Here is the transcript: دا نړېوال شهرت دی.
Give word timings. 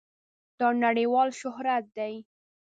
دا 0.59 0.67
نړېوال 0.83 1.29
شهرت 1.39 1.85
دی. 1.97 2.13